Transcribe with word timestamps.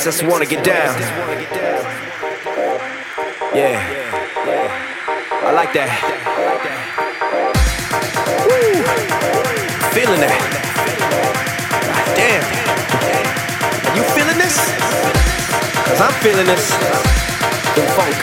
makes 0.00 0.22
us 0.22 0.22
want 0.22 0.42
to 0.42 0.48
get 0.48 0.64
down. 0.64 0.98
Yeah, 3.54 3.76
I 5.44 5.52
like 5.52 5.74
that. 5.74 5.90
Woo. 8.48 8.80
Feeling 9.92 10.20
that. 10.20 10.40
Damn. 12.16 12.44
Are 13.84 13.96
you 13.96 14.02
feeling 14.16 14.38
this? 14.38 14.56
Cause 15.84 16.00
I'm 16.00 16.14
feeling 16.22 16.46
this. 16.46 16.70
The 17.76 17.84
funk. 17.92 18.16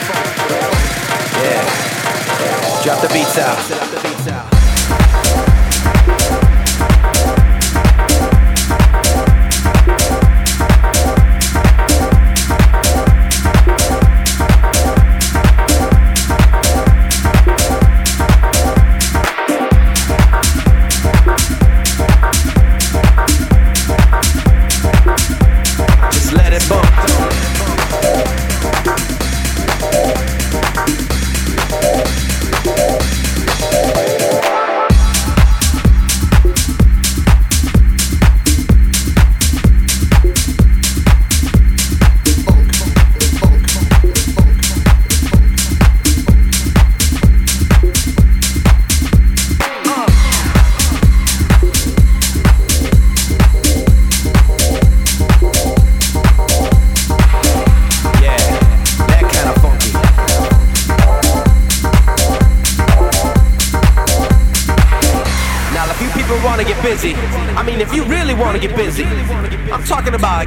Yeah. 1.44 2.82
Drop 2.82 3.00
the 3.02 3.08
beats 3.14 3.38
out. 3.38 3.87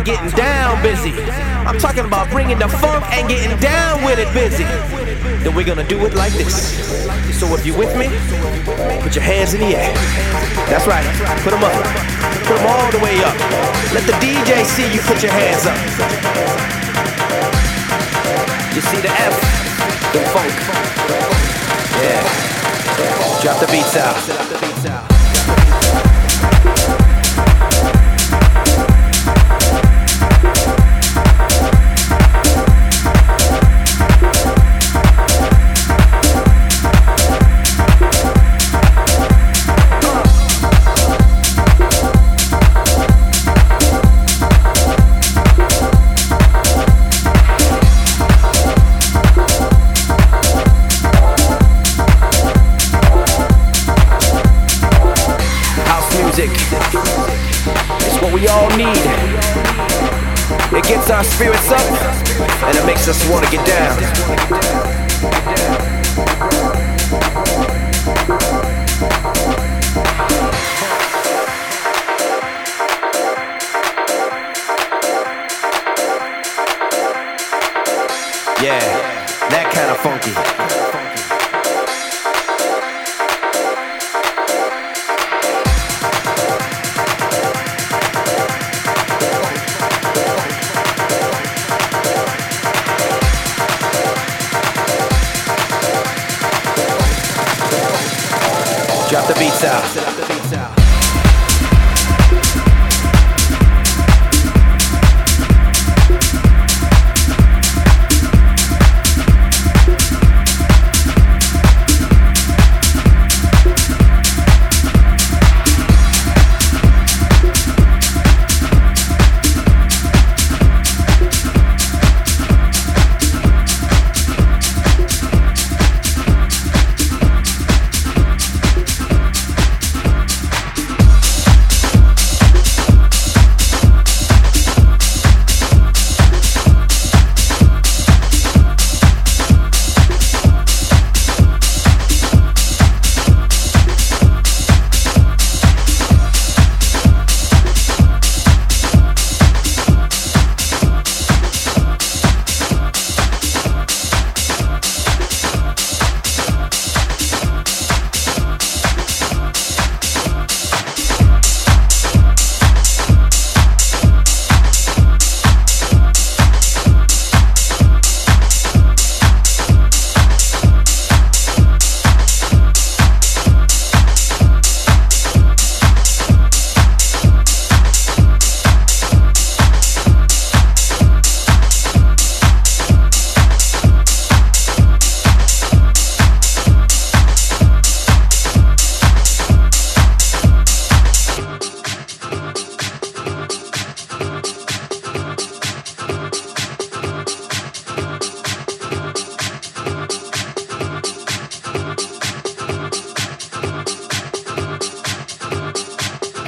Getting 0.04 0.30
down 0.32 0.82
busy. 0.82 1.14
I'm 1.66 1.78
talking 1.78 2.06
about 2.06 2.30
bringing 2.30 2.60
the 2.60 2.68
funk 2.68 3.04
and 3.14 3.28
getting 3.28 3.58
down 3.60 4.04
with 4.04 4.20
it 4.20 4.32
busy. 4.34 4.64
Then 5.44 5.56
we're 5.56 5.66
gonna 5.66 5.88
do 5.88 6.06
it 6.06 6.14
like 6.14 6.34
this. 6.34 6.78
So 7.40 7.54
if 7.56 7.66
you're 7.66 7.78
with 7.78 7.96
me, 7.98 8.08
put 9.02 9.16
your 9.16 9.24
hands 9.24 9.54
in 9.54 9.62
the 9.62 9.76
air. 9.76 9.94
That's 10.70 10.88
right, 10.88 11.06
put 11.44 11.52
them 11.52 11.64
up. 11.64 11.74
Put 12.46 12.58
them 12.58 12.68
all 12.68 12.92
the 12.92 13.00
way 13.00 13.22
up. 13.24 13.38
Let 13.94 14.06
the 14.06 14.14
DJ 14.24 14.66
see 14.66 14.92
you 14.94 15.02
put 15.02 15.22
your 15.22 15.32
hands 15.32 15.66
up. 15.66 15.78
You 18.76 18.82
see 18.82 19.02
the 19.02 19.10
F, 19.10 19.36
the 20.14 20.20
funk. 20.32 20.54
Yeah. 22.02 22.52
Drop 23.42 23.60
the 23.60 23.68
beats 23.68 23.96
out. 23.98 24.81
Spirits 61.42 61.72
up 61.72 61.82
and 62.68 62.78
it 62.78 62.86
makes 62.86 63.08
us 63.08 63.28
want 63.28 63.44
to 63.44 63.50
get 63.50 63.66
down. 63.66 63.91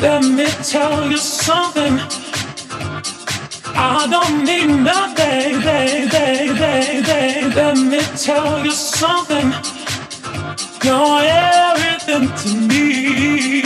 Let 0.04 0.22
me 0.26 0.45
tell 0.64 1.10
you 1.10 1.18
something. 1.18 1.97
I 3.74 4.06
don't 4.12 4.43
need 4.43 4.68
nothing. 4.84 5.62
Let 7.56 7.78
me 7.78 8.01
tell 8.18 8.66
you 8.66 8.72
something. 8.72 9.54
You're 10.84 11.22
everything 11.24 12.28
to 12.41 12.49
me. 12.68 13.62